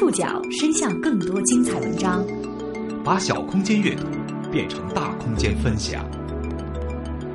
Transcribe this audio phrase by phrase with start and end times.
[0.00, 2.26] 触角伸向更多精彩文章，
[3.04, 4.06] 把小空间阅读
[4.50, 6.02] 变成大空间分享。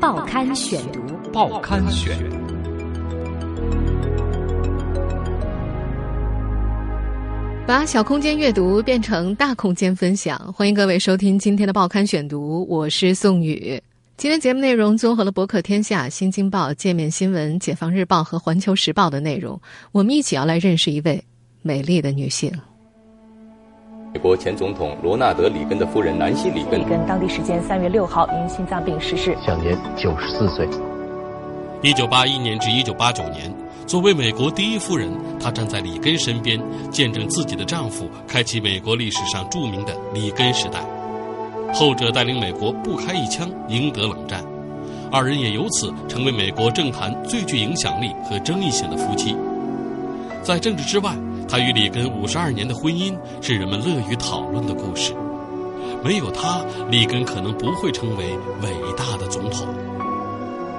[0.01, 0.99] 报刊选读，
[1.31, 2.17] 报刊选。
[7.67, 13.79] 把小空间阅读变成大空间分享，欢迎各位收听今天的报刊选读，我是宋宇。
[14.17, 21.23] 今天节目内容综合了博客天下、新京报、界面新闻、解放日报和环球时报的内容，我们一起要来认识一位。
[21.67, 22.51] 美丽的女性。
[24.13, 30.69] 美国前总统罗纳德·里根的夫人南希·里根，里根当地时间三月六号因心脏病逝世，享年九十四岁。
[31.81, 33.51] 一九八一年至一九八九年，
[33.87, 35.09] 作为美国第一夫人，
[35.39, 40.79] 她站在里根身边，见证自己的丈夫开启美国历史上著名的里根时代。
[41.73, 44.43] 后者带领美国不开一枪，赢得冷战，
[45.11, 49.35] 二人也由此成为美国政坛最具影响力和争议性的夫妻。
[50.43, 51.11] 在政治之外。
[51.47, 55.13] 他与里根五十二年的婚姻是人们乐于讨论的故事。
[56.03, 58.25] 没有他，里根可能不会成为
[58.61, 59.67] 伟大的总统。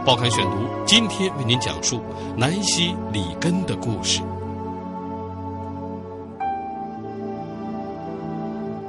[0.04, 2.00] 报刊选读今天为您讲述
[2.36, 4.20] 南希·里根的故事。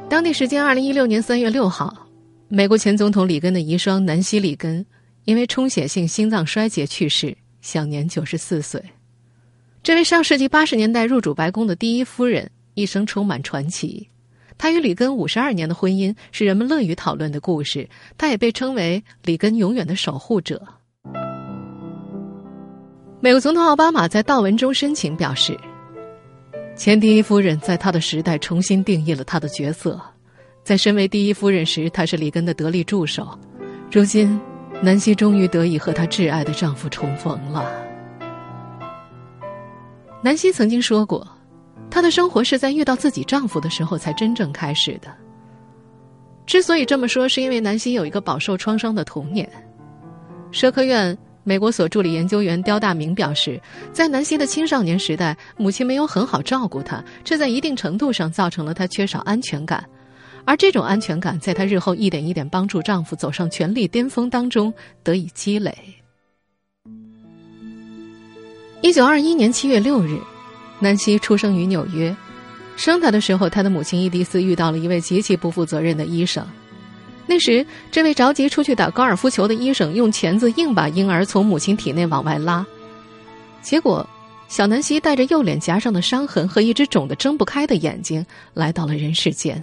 [0.09, 2.07] 当地时间二零一六年三月六号，
[2.47, 4.85] 美国前总统里根的遗孀南希·里根
[5.25, 8.81] 因为充血性心脏衰竭去世，享年九十四岁。
[9.83, 14.09] 这位上世纪八十年代入主白宫的第一夫人，一生充满传奇。
[14.57, 17.87] 她与里根五十二年的婚姻是人们乐于讨论的故事。
[18.17, 20.61] 她也被称为里根永远的守护者。
[23.21, 25.57] 美国总统奥巴马在悼文中深情表示
[26.75, 29.99] ：“前第一夫人在她的时代重新定义了她的角色，
[30.63, 33.39] 在身为第一夫人时，她是里根的得力助手。
[33.89, 34.39] 如今，
[34.81, 37.71] 南希终于得以和她挚爱的丈夫重逢了。”
[40.21, 41.27] 南希曾经说过，
[41.89, 45.07] 她的生活是在遇到自己丈夫的时候才真正开始的。
[46.45, 49.49] 之所以这么说，是因为南希有一个饱受创伤的童年。
[50.51, 53.61] 社科院美国所助理研究员刁大明表示，
[53.91, 59.85] 在南希的青少年时代，母亲没有很好照顾她，这在一定程度上造成了她缺少安全感，
[60.45, 65.77] 而这种安全感在她日后一点一点帮助丈夫走上权力巅峰当中得以积累。
[68.81, 70.19] 一九二一年七月六日，
[70.79, 72.15] 南希出生于纽约。
[72.75, 76.45] 生他的时候，他的母亲伊迪丝遇到了一位极其不负责任的医生。
[77.25, 82.63] 那时，这位着急出去打高尔夫球的医生用钳子硬把婴儿从母亲体内往外拉。
[83.63, 84.07] 结果，
[84.47, 88.23] 小南希带着右脸颊上的伤痕和一只肿得睁不开的眼睛
[88.53, 89.61] 来到了人世间。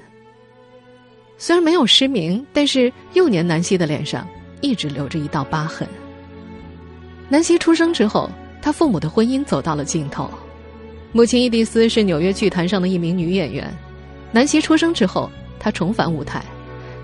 [1.39, 4.27] 虽然没有失明，但是幼年南希的脸上
[4.61, 5.89] 一直留着一道疤痕。
[7.29, 8.29] 南希出生之后。
[8.65, 10.27] 他父母的婚姻走到了尽头，
[11.13, 13.71] 母亲伊迪丝是纽约剧坛上的一名女演员。
[14.33, 16.43] 南希出生之后，她重返舞台，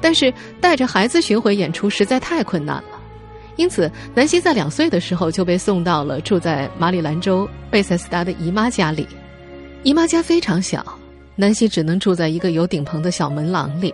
[0.01, 2.99] 但是带着孩子巡回演出实在太困难了，
[3.57, 9.07] 因此南希在两岁的时候就被送到了住在马里兰州贝塞斯达的姨妈家里。
[9.83, 10.83] 姨妈家非常小，
[11.37, 13.93] 南希只能住在一个有顶棚的小门廊里。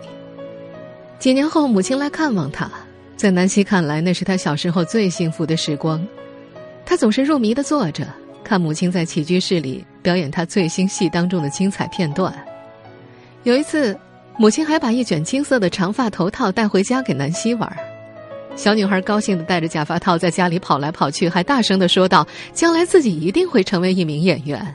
[1.19, 2.71] 几年后，母亲来看望她，
[3.17, 6.01] 在南希看来，那是她小时候最幸福的时光。
[6.89, 8.07] 他总是入迷的坐着，
[8.45, 12.33] 看母亲在起居室里表演他最新戏当中的精彩片段。
[13.43, 13.99] 有一次，
[14.37, 17.77] 母亲还把一卷金色的长发头套带回家给南希玩。
[18.55, 24.73] 小女孩高兴的戴着假发套在家里跑来跑去，还大声的说道：“将来自己一定会成为一名演员。”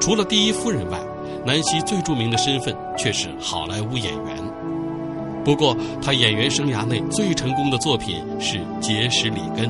[0.00, 0.98] 除了第一夫人外，
[1.46, 4.49] 南希最著名的身份却是好莱坞演员。
[5.44, 9.66] 不过，他演员生涯内最成功的作品是《结识里根》。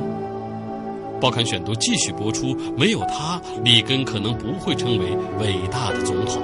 [1.20, 5.04] 报刊选读继续播出，没有他，里根可能不会成为
[5.38, 6.42] 伟大的总统。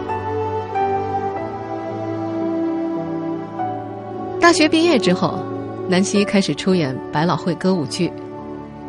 [4.40, 5.42] 大学毕业之后，
[5.88, 8.12] 南希开始出演百老汇歌舞剧。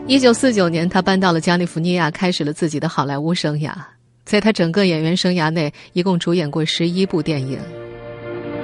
[0.06, 3.72] 一九四九年，他搬到了加利福尼亚，开始了自己的好莱坞生涯。
[4.24, 7.58] 在他整个演员生涯内，一共主演过十一部电影。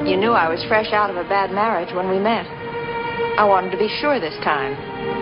[0.06, 2.46] You knew I was fresh out of a bad marriage when we met.
[3.40, 4.76] I wanted to be sure this time,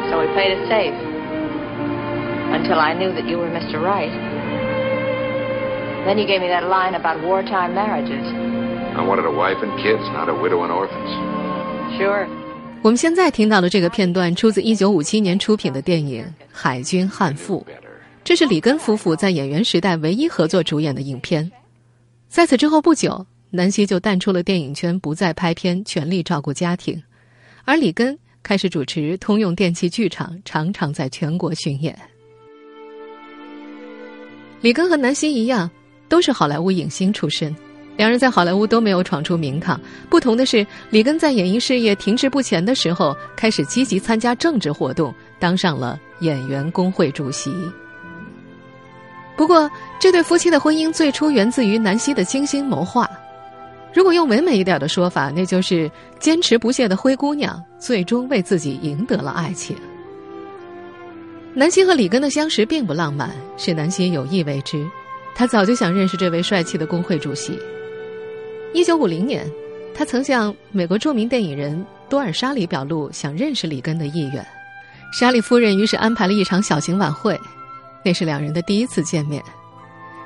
[0.10, 0.98] so we played it safe.
[2.50, 3.78] Until I knew that you were Mr.
[3.78, 4.10] Right.
[6.06, 8.26] Then you gave me that line about wartime marriages.
[8.98, 11.12] I wanted a wife and kids, not a widow and orphans.
[11.98, 12.28] Sure.
[12.82, 17.64] 我们现在听到的这个片段出自1957年出品的电影《海军悍妇》，
[18.24, 21.52] 这是里根夫妇在演员时代唯一合作主演的影片。
[22.28, 27.02] 在此之后不久，南希就淡出了电影圈，不再拍片，全力照顾家庭。
[27.66, 31.96] 而里根开始主持通用电器剧场，常常在全国巡演。
[34.62, 35.70] 里根和南希一样，
[36.08, 37.54] 都是好莱坞影星出身，
[37.98, 39.80] 两人在好莱坞都没有闯出名堂。
[40.10, 47.54] 不同的是，里根在演艺事业停滞不前的时候，开始积极参加政治活动，当上了演员工会主席。
[49.36, 49.70] 不过，
[50.00, 53.10] 这对夫妻的婚姻最初源自于南希的精心谋划。
[53.94, 59.76] 如果用唯美一点的说法，那就是坚持不懈的灰姑娘最终为自己赢得了爱情。
[61.54, 64.86] 南希和里根的相识并不浪漫，是南希有意为之。
[65.36, 67.60] 她早就想认识这位帅气的工会主席。
[68.74, 69.46] 一九五零年，
[69.94, 74.46] 他曾向美国著名电影人多尔沙里表露想认识里根的意愿。
[75.12, 77.38] 沙里夫人于是安排了一场小型晚会，
[78.06, 79.44] 那是两人的第一次见面。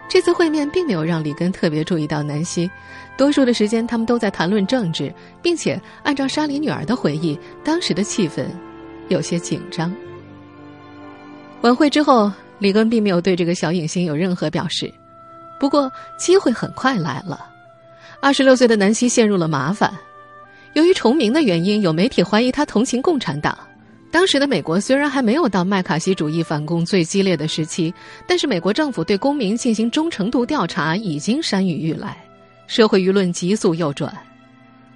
[0.08, 2.70] 这次会面并没有让里根特别注意到南希，
[3.18, 8.46] 多数的时间他们都在谈论政治，并且按照沙里女儿的回忆，当时的气氛
[9.10, 9.94] 有些紧张。
[11.62, 14.94] 晚会之后，里根并没有对这个小影星有任何表示。
[15.60, 17.50] 不过，机会很快来了。
[18.22, 19.92] 二十六岁的南希陷入了麻烦。
[20.74, 23.58] 由于重名的原因，有媒体怀疑他同情共产党。
[24.16, 27.94] 当时的美国虽然还没有到麦卡锡主义反攻最激烈的时期，
[28.26, 32.16] 但是美国政府对公民进行忠诚度调查已经山雨欲来，
[32.66, 34.18] 社会舆论急速右转。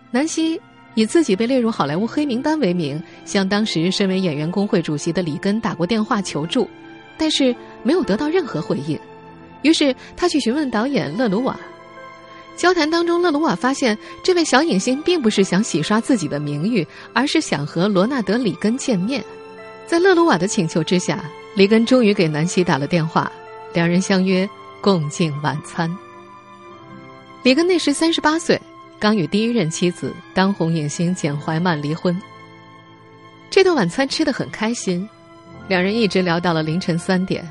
[0.10, 0.58] 南希
[0.94, 6.66] 以自己被列入好莱坞黑名单为名，向当时身为演员工会主席的里根打过电话求助，
[7.18, 8.98] 但是没有得到任何回应。
[9.64, 11.60] 于是他去询问导演勒鲁瓦。
[12.60, 19.24] 交谈当中，勒鲁瓦发现这位小影星并不是想洗刷自己的名誉，而是想和罗纳德·里根见面。
[19.88, 21.24] 在勒鲁瓦的请求之下，
[21.56, 23.32] 里根终于给南希打了电话，
[23.72, 24.48] 两人相约
[24.82, 25.90] 共进晚餐。
[27.44, 28.62] 里根那时三十八岁，
[29.00, 32.22] 刚与第一任妻子当红影星简·怀曼离婚。
[33.50, 35.08] 这顿晚餐吃得很开心，
[35.70, 37.50] 两人一直聊到了凌晨三点。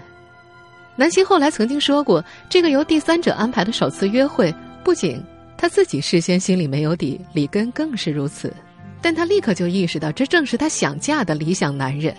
[0.97, 4.55] 南希后来曾经说过，这个由第三者安排的首次约会。
[4.85, 5.23] 不仅
[5.57, 8.53] 他自己事先心里没有底，里根更是如此。
[9.01, 12.15] 但他立刻就意识到，这正是他想嫁的理想男人。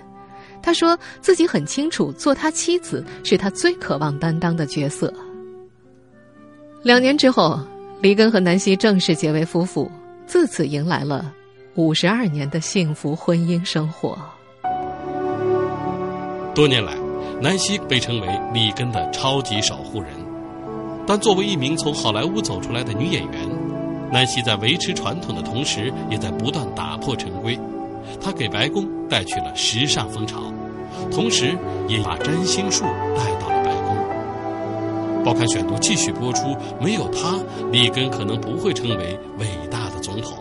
[0.62, 5.14] 他说自己很清楚，做他妻子是他最渴望担当的角色。
[6.84, 7.60] 两年之后，
[8.02, 9.92] 里根和南希正式结为夫妇，
[10.26, 11.34] 自此迎来了
[11.76, 14.18] 五十二年的幸福婚姻生活。
[16.56, 16.94] 多年来，
[17.42, 20.12] 南希被称为里根的超级守护人。
[21.10, 23.34] 但作为一名从好莱坞走出来的女演员，
[24.12, 27.60] 南希在维持传统的同时，也在不断打破陈规。
[28.22, 30.54] 她给白宫带去了时尚风潮，
[31.10, 31.58] 同时
[31.88, 32.84] 也把占星术
[33.18, 35.24] 带到了白宫。
[35.26, 36.56] 报刊选读继续播出。
[36.80, 37.40] 没有她，
[37.72, 40.38] 里根可能不会成为伟大的总统。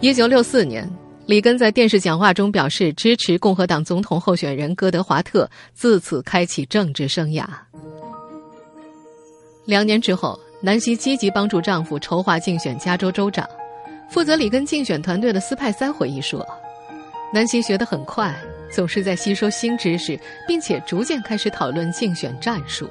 [0.00, 0.90] 一九六四年，
[1.26, 7.44] 里根在电视讲话中表示支持共和党总统候选人戈德华特，自此开启政治生涯。
[9.68, 13.46] 两年之后，南希积极帮助丈夫筹划竞选加州州长。
[14.08, 16.42] 负责里根竞选团队的斯派塞回忆说
[17.34, 18.34] ：“南希学得很快，
[18.72, 22.88] 总是在吸收新知识，并且逐渐开始讨论竞选战术。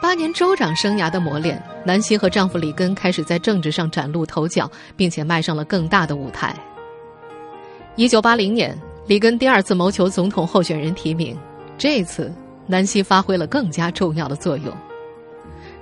[0.00, 6.56] 八年州长生涯的磨练，南希和丈夫里根开始在政治上崭露头角，并且迈上了更大的舞台。
[7.96, 8.74] 一九八零年，
[9.06, 11.38] 里根第二次谋求总统候选人提名，
[11.76, 12.32] 这次
[12.66, 14.74] 南希发挥了更加重要的作用。”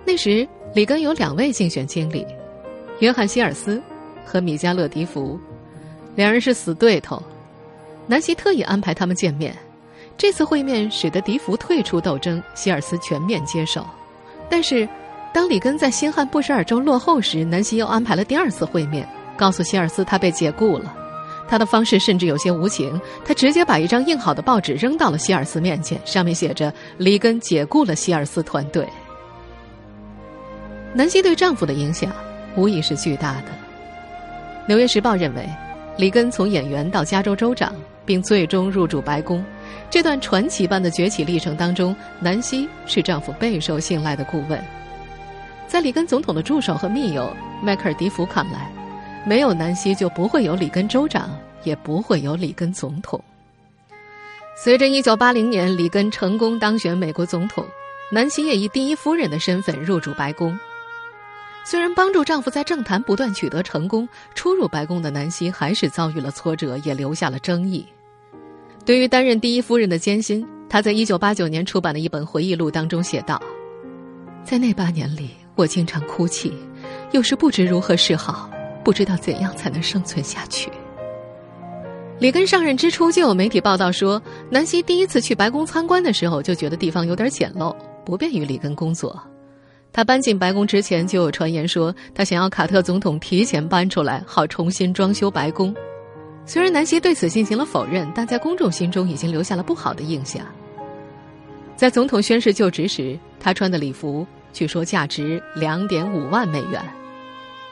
[0.04, 2.26] 那时，里根有两位竞选经理，
[2.98, 3.80] 约翰·希尔斯
[4.24, 5.38] 和米迦勒·迪福，
[6.16, 7.22] 两人是死对头。
[8.06, 9.56] 南希特意安排他们见面。
[10.18, 13.84] 这次会面使得迪福退出斗争，希尔斯全面接受。
[14.50, 14.86] 但是，
[15.32, 20.94] 当里根在新罕布什尔州落后时，南希又安排了第二次会面，告诉希尔斯他被解雇了。
[21.48, 28.86] 他的方式甚至有些无情，他直接把一张印好的报纸扔到了希尔斯面前，上面写着“里根解雇了希尔斯团队”。
[30.94, 32.12] 南希对丈夫的影响
[32.54, 33.48] 无疑是巨大的。
[34.66, 35.48] 《纽约时报》认为，
[35.96, 39.42] 里根从演员到加州州长，并最终入主白宫，
[39.88, 44.62] 这段传奇般的崛起历程当中，南希是丈夫备受信赖的顾问。
[45.66, 48.70] 在里根总统的助手和密友迈克尔·迪福看来，
[49.24, 51.30] 没有南希就不会有里根州长，
[51.64, 53.18] 也不会有里根总统。
[54.54, 57.64] 随着1980年里根成功当选美国总统，
[58.10, 60.54] 南希也以第一夫人的身份入主白宫。
[61.64, 67.86] 虽然帮助丈夫在政坛不断取得成功，初入白宫的南希还是遭遇了挫折，也留下了争议。
[68.84, 73.40] 对于担任第一夫人的艰辛，她在一九八九年出版的一本回忆录当中写道
[74.42, 76.52] ：“在那八年里，我经常哭泣，
[77.12, 78.50] 有时不知如何是好，
[78.82, 80.68] 不知道怎样才能生存下去。”
[82.18, 89.16] 里根上任之初，就有媒体报道说，南希第一次去白宫参观的时候，就觉得地方有点简陋，不便于里根工作。
[89.92, 95.74] 他搬进白宫之前，就有传言说他想要卡特总统提前搬出来，好重新装修白宫。
[96.46, 100.44] 虽然南希对此进行了否认，但在公众心中已经留下了不好的印象。
[101.76, 106.82] 在总统宣誓就职时，他穿的礼服据说价值两点五万美元。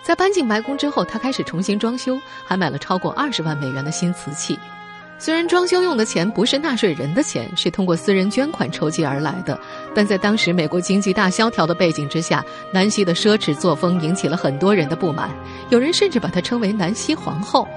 [0.02, 4.58] 在搬进白宫之后，他开始重新装修，还买了超过二十万美元的新瓷器。
[5.22, 9.60] 虽然装修用的钱不是纳税人的钱，是通过私人捐款筹集而来的，
[9.94, 15.28] 但在当时美国经济大萧条的背景之下，南希的奢侈作风引起了很多人的不满，
[15.68, 17.68] 有人甚至把她称为“南希皇后”。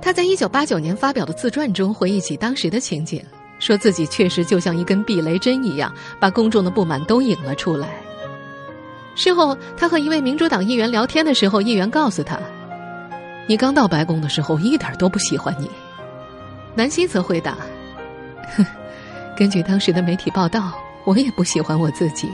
[0.00, 3.22] 她在一九八九年发表的自传中回忆起当时的情景，
[3.58, 7.86] 说自己确实就像一根避雷针一样，把公众的不满都引了出来。
[9.14, 12.40] 事后，他和一位民主党议员聊天的时候，议员告诉他
[13.46, 15.70] ：“你刚到白宫的时候，一点都不喜欢你。”
[16.74, 17.56] 南希则回答
[19.36, 20.72] ：“根据当时的媒体报道，
[21.04, 22.30] 我也不喜欢我自己。”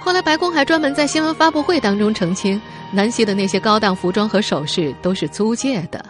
[0.00, 2.60] 后来，白宫还专门在新闻发布会当中澄清，
[2.92, 6.02] 南希的那些高档服装和首饰都是租借的。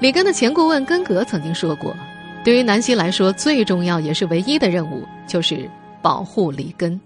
[0.00, 1.94] 里根的前顾问根格曾经说过
[2.42, 5.70] ：“对于南希来说，最重要也是唯一的任务就是
[6.00, 6.98] 保护里根。”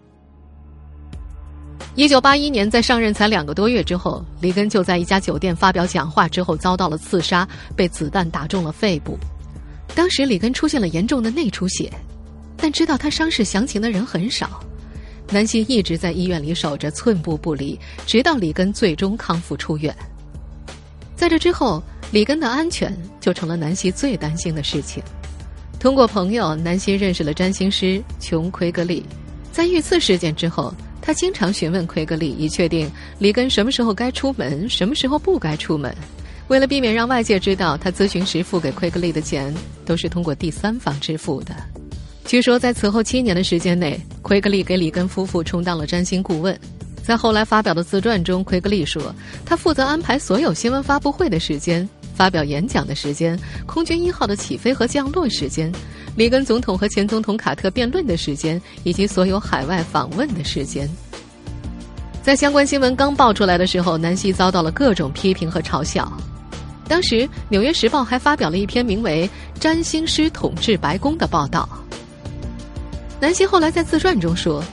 [1.96, 9.18] 一九八一年，在上任才两个多月之后，里根就在一家酒店发表讲话之后遭到了刺杀，被子弹打中了肺部。
[9.94, 11.90] 当时里根出现了严重的内出血，
[12.54, 14.62] 但知道他伤势详情的人很少。
[15.30, 19.96] 南希一直在医院里守着，寸步不离，直到里根最终康复出院。
[21.16, 25.02] 在这之后，里根的安全就成了南希最担心的事情。
[25.80, 29.02] 通过朋友，南希认识了占星师琼·奎格利。
[29.50, 30.74] 在遇刺事件之后。
[31.06, 35.94] 他经常询问奎格利，以确定里根什么时候该出门，什么时候不该出门。
[36.48, 41.54] 为了避免让外界知道他咨询时付给奎格利的钱都是通过第三方支付的，
[42.25, 46.58] 据说在此后七年的时间内，奎格利给里根夫妇充当了占星顾问。
[47.04, 55.70] 在后来发表的自传中，奎格利说，他负责安排所有新闻发布会的时间、发表演讲的时间、空军一号的起飞和降落时间。
[56.16, 60.88] 里根总统和前总统卡特辩论的时间，以及所有海外访问的时间，
[62.23, 66.11] 在相关新闻刚爆出来的时候，南希遭到了各种批评和嘲笑。
[66.88, 67.16] 当时，
[67.50, 69.28] 《纽约时报》还发表了一篇名为
[69.61, 71.68] 《占星师统治白宫》的报道。
[73.20, 74.64] 南希后来在自传中说：“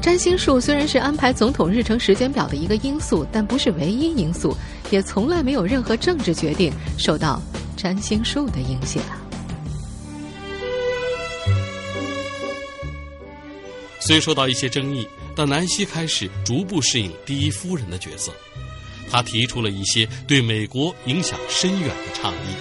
[0.00, 4.56] 占星术虽然是安排总统日程时间表的一个因素，但不是唯一因素，
[4.90, 7.40] 也从来没有任何政治决定受到
[7.76, 9.02] 占星术的影响。”
[14.00, 18.32] 虽受到一些争议，但南希开始逐步适应第一夫人的角色。
[19.10, 22.56] 她提出了一些对美国影响深远的倡议。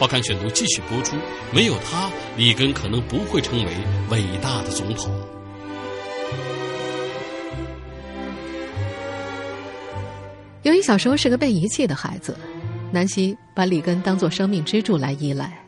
[0.00, 1.16] 报刊选读继续播出。
[1.52, 3.72] 没有她，里根可能不会成为
[4.10, 5.39] 伟大的总统。
[10.62, 12.36] 由于小时候是个被遗弃的孩子，
[12.92, 15.58] 南希把里根当作生命支柱来依赖。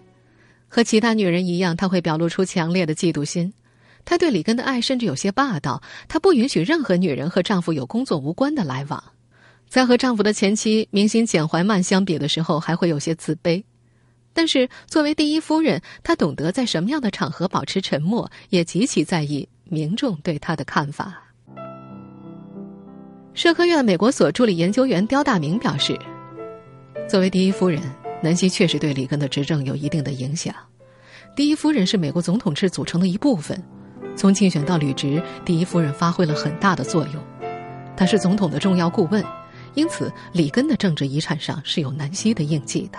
[0.69, 3.53] 和其他女人一样，她会表露出强烈的嫉妒心。
[4.05, 9.03] 她对里根的爱甚至有些霸道，她不允许任何女人和丈夫有工作无关的来往。
[9.67, 13.65] 在和丈夫的前妻明星简怀曼相比的时候，还会有些自卑。
[14.35, 21.32] 但是作为第一夫人，她懂得在什么样的场合保持沉默，也极其在意民众对她的看法。
[23.35, 25.99] 社科院美国所助理研究员刁大明表示，
[27.09, 27.81] 作为第一夫人，
[28.23, 30.55] 南希确实对里根的执政有一定的影响。
[31.35, 33.61] 第一夫人是美国总统制组成的一部分。
[34.15, 37.23] 从竞选到履职，第一夫人发挥了很大的作用。
[37.97, 39.25] 她是总统的重要顾问，
[39.73, 42.99] 因此里根的政治遗产上是有南希的印记的。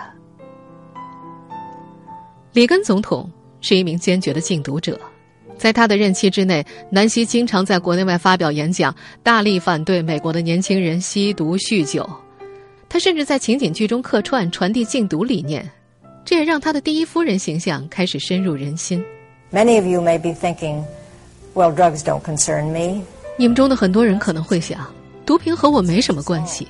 [2.52, 5.00] 里根总统是一名坚决的禁毒者，
[5.56, 12.08] 在他的任期之内，南希经常在国内外发表演讲，大力反对美国的年轻人吸毒酗酒。
[12.88, 15.68] 他甚至在情景剧中客串，传递禁毒理念，
[16.24, 19.02] 这也让他的第一夫人形象开始深入人心。
[19.52, 20.84] Many of you may be thinking.
[21.54, 23.02] Well, drugs don't concern me.
[23.36, 24.92] 你们中的很多人可能会想，
[25.24, 26.68] 毒品和我没什么关系，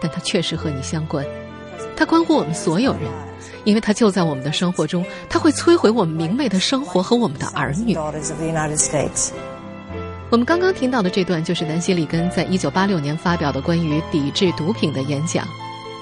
[0.00, 1.24] 但它确实和你相关，
[1.96, 3.02] 它关乎我们所有人，
[3.64, 7.96] 因为它就在我们的生活中，它会摧毁我们明媚的生活和我们的儿女。
[10.30, 15.46] 我们刚刚听到的这段就是南希·里根在一九八六年发表的关于抵制毒品的演讲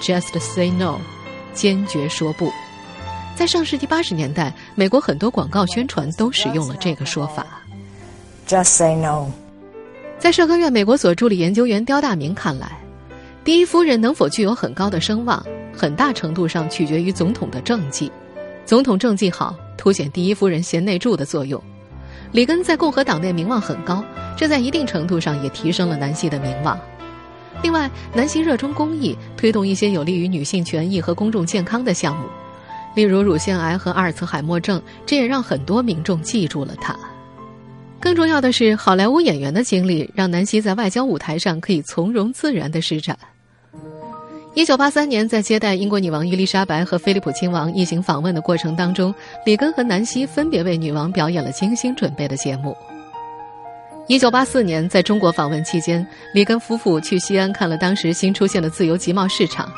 [0.01, 0.99] ，“Just say no”，
[1.53, 2.51] 坚决说不。
[3.35, 7.45] 在上世纪八十年代，美国很多广告宣传都使用了这个说法。
[8.47, 9.27] Just say no。
[10.17, 12.77] 在社科院美国所助理研究员刁大明看来，
[13.43, 18.11] 第一夫人能否具有很高的声望，很大程度上取决于总统的政绩。
[18.65, 21.59] 总统政绩好，凸显第一夫人贤内助的作用；
[22.31, 24.03] 里根在共和党内名望很高，
[24.37, 26.79] 这在一定程度上也提升了南希的名望。
[27.63, 32.25] 另外，南希热衷公益，推动一些有利于女性权益和公众健康的项目，
[32.95, 36.97] 例如乳腺癌和阿尔茨海默症，这也让很多民众记住了她。
[37.99, 43.17] 更重要的是，好莱坞演员的经历让南希在外交舞台上可以从容自然的施展。
[44.53, 49.15] 一九八三年，在接待英国女王伊丽莎白和菲利普亲王一行访问的过程当中，
[49.45, 52.75] 里根和南希分别为女王表演了精心准备的节目。
[54.07, 59.71] 一九八四年，在中国访问期间，里根夫妇去西安看了当时新出现的自由集贸市场，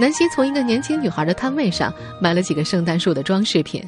[0.00, 3.84] 南希从一个年轻女孩的摊位上买了几个圣诞树的装饰品。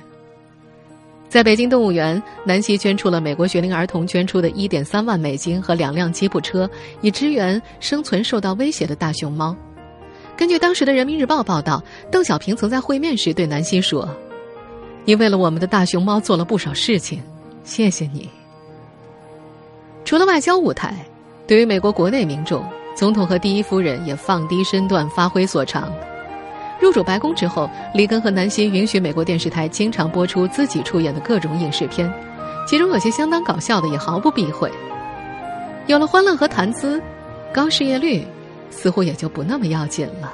[1.30, 6.68] 在北京动物园，南希捐出了美国学龄儿童捐出的一点三万美金和两辆吉普车，
[7.00, 9.56] 以支援生存受到威胁的大熊猫。
[10.38, 14.08] 根据当时的《人民日报》报道，邓小平曾在会面时对南希说
[15.04, 17.20] ：“你为了我们的大熊猫做了不少事情，
[17.64, 18.30] 谢谢你。”
[20.06, 20.94] 除了外交舞台，
[21.44, 22.64] 对于美国国内民众，
[22.94, 25.92] 总统和第一夫人也放低身段，发挥所长。
[26.78, 32.08] 入主白宫之后，里根和南希允许美国电视台经常播出自己出演的各种影视片，
[32.64, 34.70] 其中有些相当搞笑的，也毫不避讳。
[35.88, 37.02] 有了欢乐和谈资，
[37.52, 38.24] 高失业率。
[38.70, 40.32] 似乎也就不那么要紧了。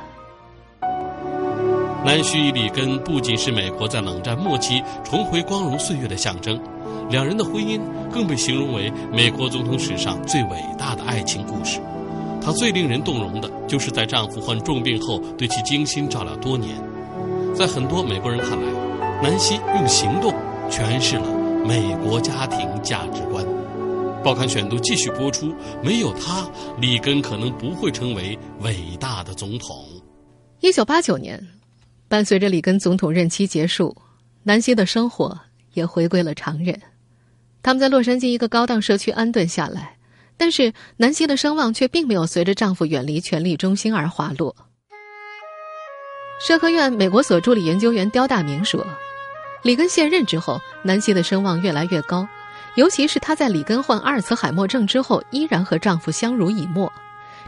[2.05, 6.61] 南希与里根不仅是美国在冷战末期重回光荣岁月的象征，
[7.09, 7.81] 两人的婚姻
[8.13, 11.81] 更被形容为美国总统史上最伟大的爱情故事。
[12.43, 16.77] 她最令人动容的就是在丈夫患重病后对其精心照料多年。
[17.55, 18.67] 在很多美国人看来，
[19.23, 20.31] 南希用行动
[20.69, 21.27] 诠释了
[21.67, 23.34] 美国家庭价值观。
[24.25, 25.55] 报刊选读继续播出。
[25.83, 26.51] 没有他，
[26.81, 29.87] 里根可能不会成为伟大的总统。
[30.61, 31.47] 一九八九年，
[32.09, 33.95] 伴随着里根总统任期结束，
[34.43, 35.39] 南希的生活
[35.75, 36.81] 也回归了常人。
[37.63, 39.99] 他们在洛杉矶一个高档社区安顿下来，
[40.39, 44.57] 但是南希的声望却并没有随着丈夫远离权力中心而滑落。
[46.47, 48.85] 社科院美国所助理研究员刁大明说
[49.63, 52.27] ：“里根卸任之后，南希的声望越来越高。”
[52.77, 56.93] 尤其是她在里根患阿尔茨海默症之后，依然和丈夫相濡以沫，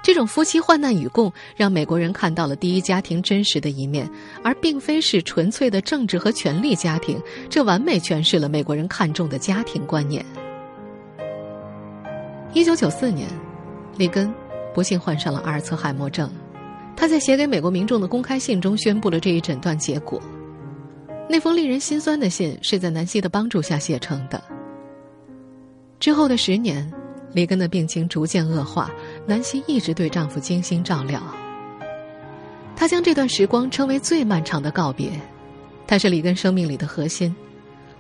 [0.03, 4.09] 这种夫妻患难与共，让美国人看到了第一家庭真实的一面，
[4.45, 7.21] 而并非是纯粹的政治和权力家庭。
[7.51, 10.25] 这完美诠释了美国人看重的家庭观念。
[12.53, 13.29] 一九九四年，
[13.97, 14.33] 里根
[14.73, 16.31] 不幸患上了阿尔茨海默症，
[16.97, 20.23] 他在写给美国民众的公开信中宣布了这一诊断结果。
[21.29, 24.41] 那封令人心酸的信是在南希的帮助下写成的。
[25.99, 26.93] 之后的十年，
[27.33, 28.91] 里根的病情逐渐恶化，
[29.27, 31.21] 南希一直对丈夫精心照料。
[32.77, 35.11] 她将这段时光称为最漫长的告别。
[35.87, 37.35] 她是里根生命里的核心。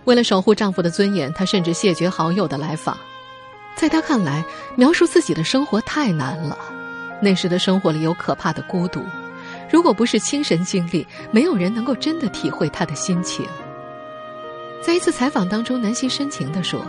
[0.04, 2.96] 为了守护丈夫的尊严，她甚至谢绝好友的来访。
[3.74, 4.44] 在她看来，
[4.76, 6.56] 描述自己的生活太难了。
[7.22, 9.00] 那时的生活里有可怕的孤独，
[9.70, 13.46] 如果不是亲身经历，没有人能够真的体会她的心情。
[14.82, 16.84] 在一次采访当中，南希深情地说。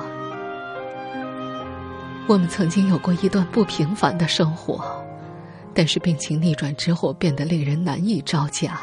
[2.27, 4.83] 我们曾经有过一段不平凡的生活，
[5.73, 8.81] 但是病情逆转之后变得令人难以招架，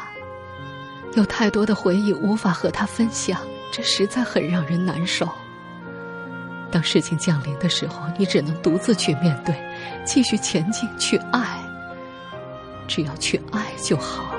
[1.13, 3.39] 有太多的回忆无法和他分享，
[3.71, 5.29] 这实在很让人难受。
[6.71, 9.55] 当事情降临的时候，你只能独自去面对，
[10.03, 11.59] 继续前进，去爱，
[12.87, 14.34] 只要去爱就好。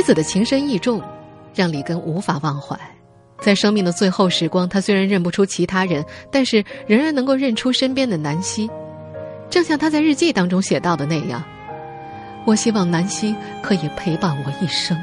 [0.00, 1.02] 妻子的情深意重，
[1.54, 2.74] 让里根无法忘怀。
[3.38, 8.70] 在生命的最后时光，他虽然认不出其他人，但是仍然能够认出身边的南希。
[9.50, 11.44] 正像他在日记当中写到的那样
[12.48, 14.98] ：“我希望南希可以陪伴我一生。”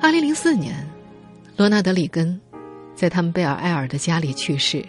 [0.00, 0.74] 二零零四年，
[1.58, 2.40] 罗纳德·里根
[2.94, 4.82] 在他们贝尔埃尔的家里去世。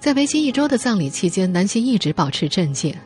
[0.00, 2.96] 在为期一周的葬礼期间，南希一直保持镇静。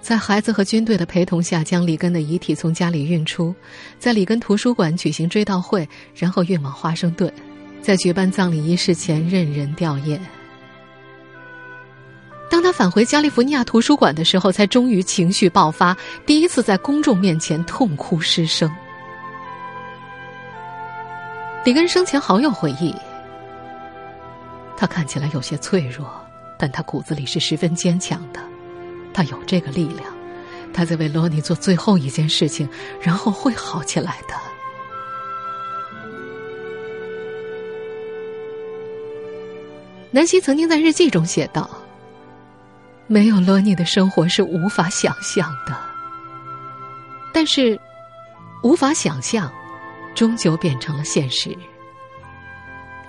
[0.00, 3.54] 在孩子和军队的陪同下，将里根的遗体从家里运出，
[3.98, 7.30] 在里根图书馆举行追悼会，然后运往华盛顿，
[7.82, 10.18] 在举办葬礼仪式前任人吊唁。
[12.50, 18.70] 当他返回加利福尼亚图书馆的时候，才终于情绪爆发，第一次在公众面前痛哭失声。
[21.64, 22.94] 里根生前好有回忆，
[24.74, 26.08] 他看起来有些脆弱，
[26.58, 28.40] 但他骨子里是十分坚强的。
[29.18, 30.14] 他有这个力量，
[30.72, 32.68] 他在为罗尼做最后一件事情，
[33.02, 34.34] 然后会好起来的。
[40.12, 41.68] 南希曾经在日记中写道
[43.08, 45.76] ：“没有罗尼的生活是无法想象的。
[47.34, 47.76] 但是，
[48.62, 49.52] 无法想象，
[50.14, 51.58] 终究变成了现实。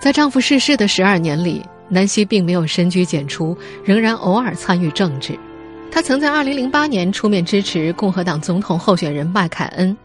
[0.00, 5.38] 在丈夫逝世的十二年里，南希并没有深居简出，仍然偶尔参与政治。
[5.90, 9.96] 她曾在2008年出面支持共和党总统候选人麦凯恩，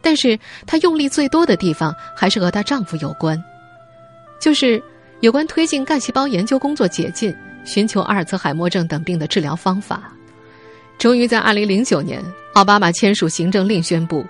[0.00, 3.42] 但是她用力最多的地方还是和她丈夫有关，
[4.40, 4.82] 就是
[5.20, 10.12] 有关推进干细胞研究工作解禁、寻求阿尔茨海默症等病的治疗方法。
[10.98, 12.22] 终于在2009年，
[12.54, 14.26] 奥巴马签署行政令，宣布。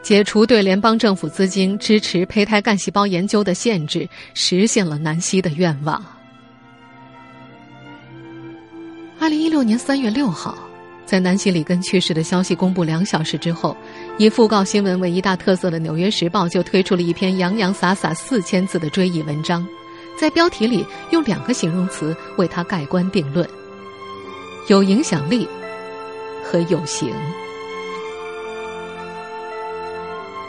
[0.00, 6.00] 解除对联邦政府资金支持胚胎干细胞研究的限制，实现了南希的愿望。
[9.28, 10.56] 二零一六年三月六号，
[11.04, 13.76] 在南希里根去世的消息公布两小时之后，
[14.16, 19.68] 以讣告新闻为一大特色的《纽约时报》就推出了一篇洋洋洒洒四千字的追忆文章，
[20.18, 23.46] 在标题里用两个形容词为他盖棺定论：
[24.68, 25.46] 有影响力
[26.42, 27.12] 和有形。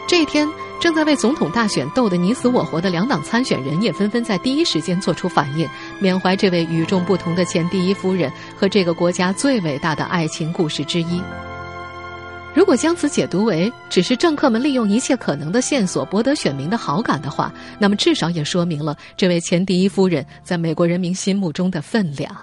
[0.08, 0.48] 这一天，
[0.80, 5.68] 正在为总统大选斗得你死我活的两党参选人也纷纷在第一时间做出反应，
[6.00, 11.22] 缅怀这位与众不同的前第一夫人和这个国家最伟大的爱情故事之一。
[12.52, 22.36] 如果将此解读为只是政客们利用一切可能的线索博得选民的好感的话，那么至少也说明了这位前第一夫人在美国人民心目中的分量。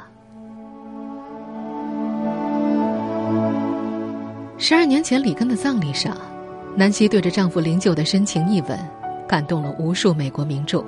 [4.57, 6.15] 十二年前里根的葬礼上。
[6.79, 8.77] 南希对着丈夫灵柩的深情一吻，
[9.27, 10.85] 感动了无数美国民众。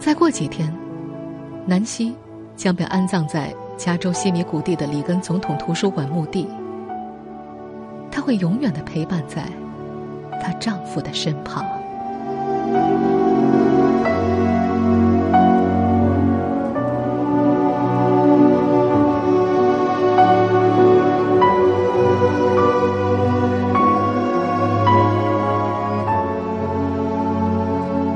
[0.00, 0.72] 再过几天，
[1.66, 2.14] 南希
[2.56, 6.48] 将被安葬在加州西米谷地的里根总统图书馆墓地。
[8.10, 9.44] 她会永远的陪伴在
[10.40, 11.62] 她丈夫的身旁。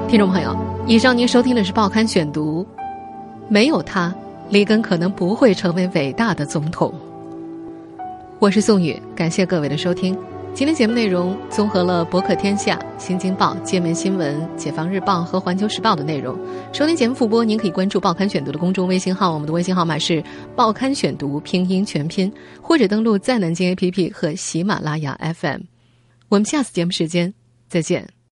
[0.09, 0.55] 听众朋友，
[0.93, 2.63] 以上您收听的是《报刊选读》，
[3.49, 4.15] 没有他，
[4.51, 6.93] 里根可能不会成为伟大的总统。
[8.39, 10.15] 我是宋宇，感谢各位的收听。
[10.53, 16.39] 今天节目内容综合了《博客天下》《新京报》《界面新闻》《解放日报》和《环球时报》的内容。
[16.75, 20.21] 收听节目复播，您可以关注《报刊选读》的公众微信号，我们的微信号码是
[20.55, 25.63] 《报刊选读》拼音全拼，或者登录在南京 APP 和喜马拉雅 FM。
[26.29, 27.33] 我们下次节目时间
[27.71, 28.13] 再见。